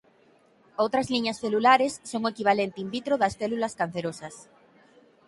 Outras 0.83 1.07
liñas 1.13 1.39
celulares 1.43 1.93
son 2.09 2.21
o 2.25 2.31
equivalente 2.33 2.77
in 2.83 2.89
vitro 2.95 3.13
das 3.21 3.33
células 3.39 3.75
cancerosas. 3.79 4.35